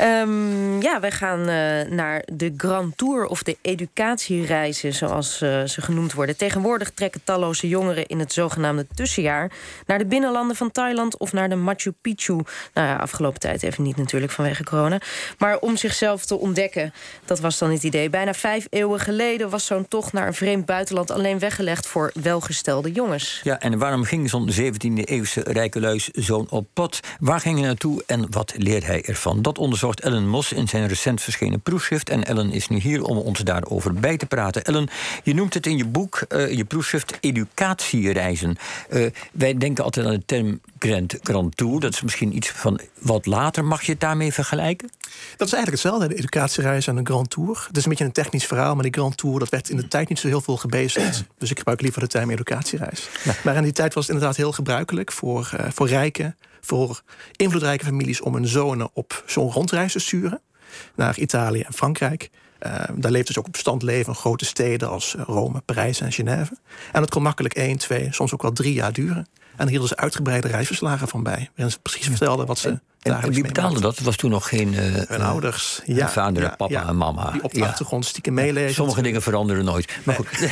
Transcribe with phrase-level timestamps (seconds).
[0.00, 1.46] Um, ja, wij gaan uh,
[1.90, 6.36] naar de Grand Tour of de educatiereizen, zoals uh, ze genoemd worden.
[6.36, 9.50] Tegenwoordig trekken talloze jongeren in het zogenaamde tussenjaar
[9.86, 12.32] naar de binnenlanden van Thailand of naar de Machu Picchu.
[12.32, 15.00] Nou ja, afgelopen tijd even niet natuurlijk vanwege corona.
[15.38, 16.92] Maar om zichzelf te ontdekken,
[17.24, 18.10] dat was dan het idee.
[18.10, 22.92] Bijna vijf eeuwen geleden was zo'n tocht naar een vreemd buitenland alleen weggelegd voor welgestelde
[22.92, 23.40] jongens.
[23.42, 27.00] Ja, en waarom ging zo'n 17e-eeuwse rijkeluis zo'n op pad?
[27.20, 29.42] Waar ging hij naartoe en wat leert hij ervan?
[29.42, 32.08] Dat onderzoek onderzocht Ellen Mos in zijn recent verschenen proefschrift.
[32.08, 34.64] En Ellen is nu hier om ons daarover bij te praten.
[34.64, 34.88] Ellen,
[35.22, 38.56] je noemt het in je boek, uh, je proefschrift, educatiereizen.
[38.90, 41.80] Uh, wij denken altijd aan de term Grand, Grand Tour.
[41.80, 43.64] Dat is misschien iets van wat later.
[43.64, 44.90] Mag je het daarmee vergelijken?
[45.36, 47.64] Dat is eigenlijk hetzelfde, de educatiereis en een Grand Tour.
[47.66, 49.38] Het is een beetje een technisch verhaal, maar die Grand Tour...
[49.38, 51.24] dat werd in de tijd niet zo heel veel gebezigd.
[51.38, 53.08] Dus ik gebruik liever de term educatiereis.
[53.24, 53.34] Ja.
[53.44, 57.02] Maar in die tijd was het inderdaad heel gebruikelijk voor, uh, voor rijken voor
[57.36, 60.40] invloedrijke families om hun zonen op zo'n rondreis te sturen
[60.94, 62.30] naar Italië en Frankrijk.
[62.66, 66.12] Uh, daar leefden ze ook op stand leven in grote steden als Rome, Parijs en
[66.12, 66.56] Genève.
[66.92, 69.16] En dat kon makkelijk één, twee, soms ook wel drie jaar duren.
[69.16, 71.50] En daar hielden ze uitgebreide reisverslagen van bij.
[71.54, 72.68] Waarin ze precies vertelden wat ze.
[73.02, 73.96] En, en wie betaalde dat?
[73.96, 74.72] Het was toen nog geen.
[74.72, 75.80] Uh, Hun ouders.
[75.84, 77.30] Ja, vader, ja, papa ja, en mama.
[77.30, 78.74] Die op de achtergrond stiekem meelezen.
[78.74, 79.98] Sommige dingen veranderen nooit.
[80.04, 80.28] Maar goed.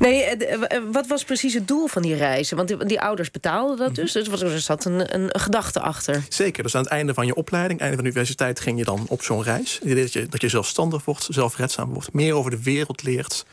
[0.00, 2.56] Nee, eh, wat was precies het doel van die reizen?
[2.56, 4.12] Want die, die ouders betaalden dat dus.
[4.12, 6.22] Dus er zat een, een, gedachte achter.
[6.28, 6.62] Zeker.
[6.62, 9.22] Dus aan het einde van je opleiding, einde van de universiteit, ging je dan op
[9.22, 9.80] zo'n reis.
[9.82, 13.44] Dat je, dat je zelfstandig wordt, zelfredzaam wordt, meer over de wereld leert.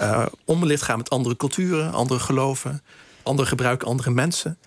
[0.00, 0.26] Uh,
[0.66, 2.82] gaan met andere culturen, andere geloven,
[3.22, 4.58] andere gebruiken, andere mensen.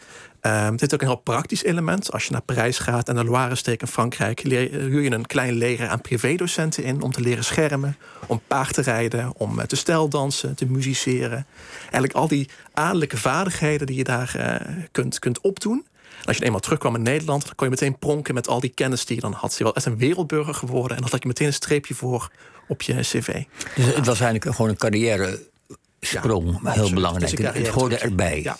[0.41, 2.11] Um, dit is ook een heel praktisch element.
[2.11, 5.87] Als je naar Parijs gaat en de Loire-streek in Frankrijk, huur je een klein leger
[5.87, 10.65] aan privédocenten in om te leren schermen, om paard te rijden, om te steldansen, te
[10.65, 11.45] musiceren.
[11.81, 15.85] Eigenlijk al die adellijke vaardigheden die je daar uh, kunt, kunt opdoen.
[16.19, 18.69] En als je eenmaal terugkwam in Nederland, dan kon je meteen pronken met al die
[18.69, 19.55] kennis die je dan had.
[19.57, 22.31] Je was echt een wereldburger geworden en dan had je meteen een streepje voor
[22.67, 23.43] op je cv.
[23.75, 25.39] Dus het was eigenlijk gewoon een carrière
[25.99, 27.37] sprong, ja, heel belangrijk.
[27.37, 28.41] Het hoorde erbij.
[28.41, 28.57] Ja.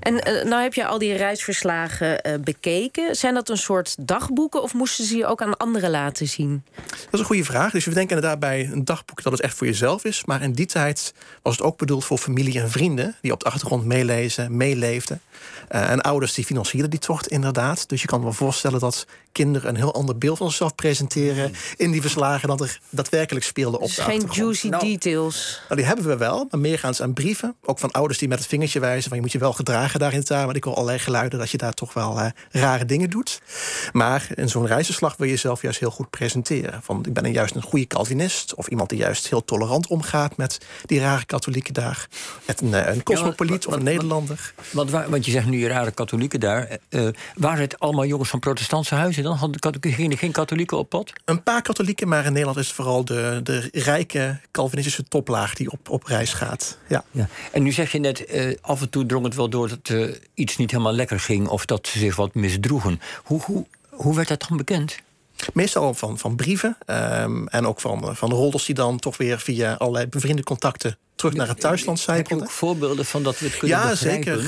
[0.00, 3.16] En uh, nou heb je al die reisverslagen uh, bekeken.
[3.16, 6.64] Zijn dat een soort dagboeken of moesten ze je ook aan anderen laten zien?
[6.76, 7.72] Dat is een goede vraag.
[7.72, 10.24] Dus we denken inderdaad bij een dagboek dat het echt voor jezelf is.
[10.24, 13.16] Maar in die tijd was het ook bedoeld voor familie en vrienden...
[13.20, 15.20] die op de achtergrond meelezen, meeleefden.
[15.72, 17.88] Uh, en ouders die financierden die tocht inderdaad.
[17.88, 21.52] Dus je kan wel voorstellen dat kinderen een heel ander beeld van zichzelf presenteren...
[21.76, 25.60] in die verslagen dan er daadwerkelijk speelde op dus de geen juicy nou, details?
[25.62, 27.56] Nou, die hebben we wel, maar meer gaan ze aan brieven.
[27.62, 29.08] Ook van ouders die met het vingertje wijzen...
[29.08, 30.22] van je moet je wel gedragen daar in.
[30.28, 33.40] Want ik hoor allerlei geluiden dat je daar toch wel uh, rare dingen doet.
[33.92, 36.82] Maar in zo'n reisverslag wil je jezelf juist heel goed presenteren.
[36.82, 38.54] Van ik ben een juist een goede Calvinist...
[38.54, 42.08] of iemand die juist heel tolerant omgaat met die rare katholieken daar.
[42.46, 44.54] Met een, een cosmopoliet ja, of een Nederlander.
[44.70, 46.78] Want, want je zegt nu rare katholieken daar.
[46.90, 49.36] Uh, waren het allemaal jongens van protestantse huizen dan?
[49.36, 51.12] Hadden gingen geen katholieken op pad?
[51.24, 55.70] Een paar katholieken, maar in Nederland is het vooral de, de rijke Calvinistische toplaag die
[55.70, 56.78] op, op reis gaat.
[56.88, 57.04] Ja.
[57.10, 57.28] ja.
[57.52, 60.14] En nu zeg je net, uh, af en toe drong het wel door dat uh,
[60.34, 63.00] iets niet helemaal lekker ging of dat ze zich wat misdroegen.
[63.24, 64.96] Hoe, hoe, hoe werd dat dan bekend?
[65.52, 69.74] Meestal van, van brieven um, en ook van, van rollers die dan toch weer via
[69.74, 72.38] allerlei bevriende contacten terug naar het thuisland zijpelen.
[72.38, 74.38] Heb je ook voorbeelden van dat we het kunnen ja, zeker.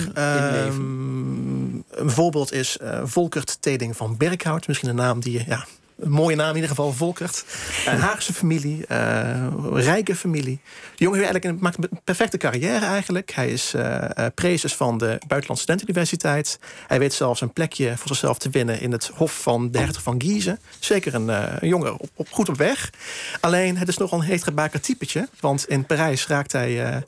[0.67, 1.56] Um,
[1.97, 4.67] een voorbeeld is uh, Volkert Teding van Berkhout.
[4.67, 5.67] Misschien een naam die je ja,
[5.99, 7.45] een mooie naam in ieder geval, Volkert.
[7.87, 10.61] Een Haagse familie, uh, rijke familie.
[10.97, 13.31] De jongen eigenlijk maakt een perfecte carrière eigenlijk.
[13.31, 16.59] Hij is uh, prezes van de Buitenlandse Studentenuniversiteit.
[16.87, 18.81] Hij weet zelfs een plekje voor zichzelf te winnen...
[18.81, 20.59] in het hof van de hertog van Giezen.
[20.79, 22.91] Zeker een, uh, een jongen op, op, goed op weg.
[23.41, 25.29] Alleen, het is nogal een heetgebakerd typetje.
[25.41, 27.05] Want in Parijs raakt hij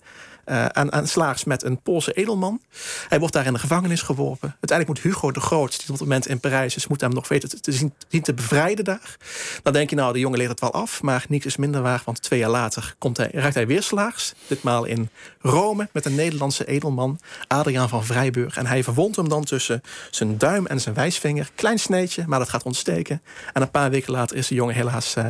[0.51, 2.61] uh, aan, slaags met een Poolse edelman.
[3.09, 4.57] Hij wordt daar in de gevangenis geworpen.
[4.61, 7.29] Uiteindelijk moet Hugo de Groot, die op het moment in Parijs is, moet hem nog
[7.29, 9.17] weten te, te, zien, te bevrijden daar.
[9.63, 12.03] Dan denk je, nou, de jongen leert het wel af, maar niks is minder waar,
[12.05, 14.35] want twee jaar later komt hij, raakt hij weer slaags.
[14.47, 15.11] Ditmaal in
[15.41, 18.57] Rome met een Nederlandse edelman, Adriaan van Vrijburg.
[18.57, 21.51] En hij verwondt hem dan tussen zijn duim en zijn wijsvinger.
[21.55, 23.23] Klein sneetje, maar dat gaat ontsteken.
[23.53, 25.25] En een paar weken later is de jongen helaas uh,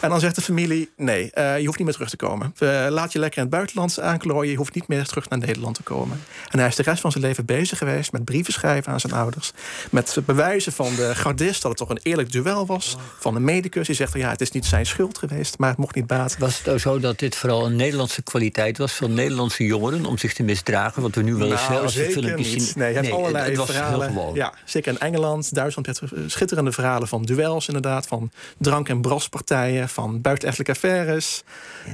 [0.00, 2.54] En dan zegt de familie, nee, uh, je hoeft niet meer terug te komen.
[2.88, 4.50] Laat je lekker in het buitenland buitenland aanklooien.
[4.50, 6.20] Je hoeft niet meer terug naar Nederland te komen.
[6.50, 9.12] En hij is de rest van zijn leven bezig geweest met brieven schrijven aan zijn
[9.12, 9.52] ouders.
[9.90, 12.96] Met bewijzen van de gardist dat het toch een eerlijk duel was.
[13.18, 15.78] Van de medicus die zegt van ja, het is niet zijn schuld geweest, maar het
[15.78, 16.40] mocht niet baten.
[16.40, 20.34] Was het zo dat dit vooral een Nederlandse kwaliteit was van Nederlandse jongeren om zich
[20.34, 21.02] te misdragen?
[21.02, 22.72] Wat we nu wel eens nou, als filmpjes zien.
[22.74, 24.34] Nee, je hebt allerlei het, verhalen.
[24.34, 28.06] Ja, zeker in Engeland, Duitsland je schitterende verhalen van duels inderdaad.
[28.06, 31.42] Van drank- en braspartijen, van buitenechtelijke affaires.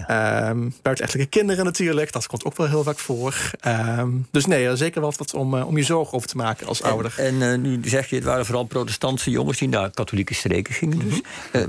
[0.09, 0.49] Ja.
[0.49, 3.51] Um, buitenechtelijke kinderen natuurlijk, dat komt ook wel heel vaak voor.
[3.61, 7.15] Ehm, dus nee, zeker wel wat om, om je zorgen over te maken als ouder.
[7.17, 10.99] En, nu zeg je, het waren vooral protestantse jongens die naar katholieke streken gingen.
[10.99, 11.21] Dus.
[11.53, 11.69] Mhm.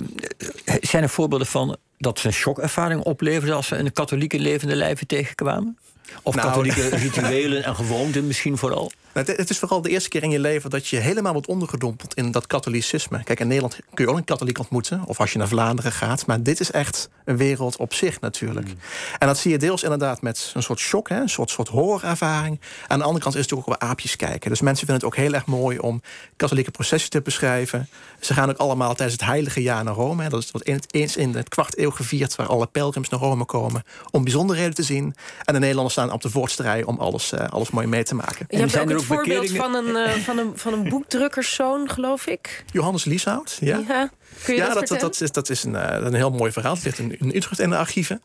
[0.81, 5.07] zijn er voorbeelden van dat ze een shockervaring opleverden als ze een katholieke levende lijven
[5.07, 5.77] tegenkwamen?
[6.23, 8.91] Of nou, katholieke rituelen en gewoonten misschien vooral?
[9.13, 12.31] Het, is vooral de eerste keer in je leven dat je helemaal wordt ondergedompeld in
[12.31, 13.23] dat katholicisme.
[13.23, 16.25] Kijk, in Nederland kun je ook een katholiek ontmoeten, of als je naar Vlaanderen gaat.
[16.25, 18.67] Maar dit is echt een wereld op zich natuurlijk.
[18.67, 18.77] Mm.
[19.19, 22.59] En dat zie je deels inderdaad met een soort shock, hè, een soort, soort horrorervaring.
[22.87, 24.49] Aan de andere kant is het natuurlijk ook wel aapjes kijken.
[24.49, 26.01] Dus mensen vinden het ook heel erg mooi om
[26.35, 27.89] katholieke processen te beschrijven.
[28.19, 30.23] Ze gaan ook allemaal tijdens het heilige jaar naar Rome.
[30.23, 30.29] Hè.
[30.29, 33.83] Dat is wat eens in het kwart eeuw gevierd, waar alle pelgrims naar Rome komen
[34.11, 35.15] om bijzonderheden te zien.
[35.43, 38.15] En de Nederlanders staan op de voorste rij om alles, uh, alles mooi mee te
[38.15, 38.45] maken.
[38.49, 42.27] Je en zijn er ook voorbeeld van een, uh, van, een, van een boekdrukkerszoon, geloof
[42.27, 42.63] ik.
[42.71, 43.81] Johannes Lieshout, ja.
[43.87, 44.09] ja.
[44.43, 46.73] Kun je ja, dat, dat, dat, is, dat is een, uh, een heel mooi verhaal.
[46.73, 48.21] Het ligt in, in Utrecht in de archieven.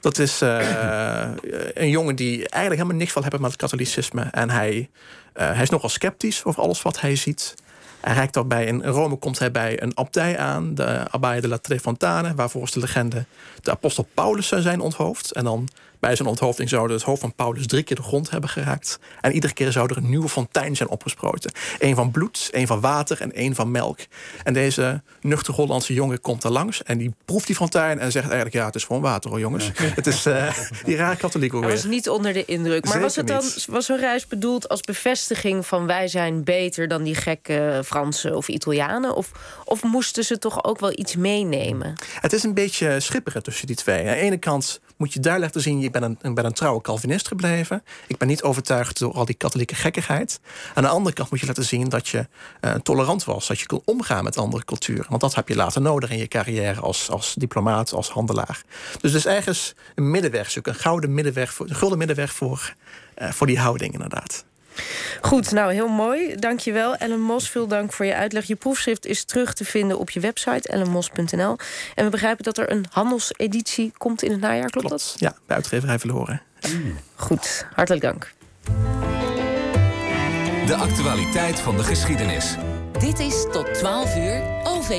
[0.00, 1.30] Dat is uh,
[1.74, 4.22] een jongen die eigenlijk helemaal niks van hebben met het katholicisme.
[4.30, 4.90] En hij,
[5.32, 7.54] hij is nogal sceptisch over alles wat hij ziet.
[8.00, 11.58] Hij reikt daarbij, in Rome komt hij bij een abdij aan, de Abbaye de la
[11.58, 13.24] Trefontane, waar volgens de legende
[13.62, 15.32] de apostel Paulus zou zijn onthoofd.
[15.32, 15.68] En dan
[16.04, 18.98] bij zijn onthoofding zou het hoofd van Paulus drie keer de grond hebben geraakt.
[19.20, 21.52] En iedere keer zou er een nieuwe fontein zijn opgesproten.
[21.78, 23.98] Eén van bloed, één van water en één van melk.
[24.42, 28.24] En deze nuchter Hollandse jongen komt er langs en die proeft die fontein en zegt
[28.24, 29.70] eigenlijk: ja, het is gewoon water hoor, jongens.
[29.74, 32.84] Het is uh, die raar katholiek ook Hij was niet onder de indruk.
[32.84, 37.02] Maar was het dan was zo'n reis bedoeld als bevestiging van wij zijn beter dan
[37.02, 39.14] die gekke Fransen of Italianen?
[39.14, 39.30] Of,
[39.64, 41.94] of moesten ze toch ook wel iets meenemen?
[42.20, 43.98] Het is een beetje schipperen tussen die twee.
[43.98, 46.80] Aan de ene kant moet je duidelijk laten zien: ik ben een, ben een trouwe
[46.80, 47.82] Calvinist gebleven.
[48.06, 50.40] Ik ben niet overtuigd door al die katholieke gekkigheid.
[50.74, 52.26] Aan de andere kant moet je laten zien dat je
[52.60, 55.06] uh, tolerant was, dat je kon omgaan met andere culturen.
[55.08, 58.62] Want dat heb je later nodig in je carrière als, als diplomaat, als handelaar.
[59.00, 62.74] Dus is ergens een middenweg zoeken, een gouden middenweg voor, een gulden middenweg voor,
[63.18, 64.44] uh, voor die houding, inderdaad.
[65.20, 66.34] Goed, nou heel mooi.
[66.36, 66.96] Dankjewel.
[66.96, 68.44] Ellen Mos, veel dank voor je uitleg.
[68.44, 71.56] Je proefschrift is terug te vinden op je website ellenmos.nl.
[71.94, 75.10] En we begrijpen dat er een handelseditie komt in het najaar, klopt, klopt.
[75.10, 75.14] dat?
[75.20, 76.42] Ja, bij uitgeverij Verloren.
[76.68, 76.96] Mm.
[77.14, 78.32] Goed, hartelijk dank.
[80.66, 82.56] De actualiteit van de geschiedenis.
[82.98, 84.94] Dit is tot 12 uur OVT.